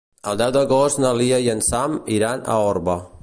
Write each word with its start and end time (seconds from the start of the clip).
El 0.29 0.37
deu 0.41 0.53
d'agost 0.55 1.01
na 1.03 1.11
Lia 1.19 1.39
i 1.47 1.53
en 1.55 1.63
Sam 1.69 1.99
iran 2.19 2.45
a 2.55 2.59
Orba. 2.73 2.99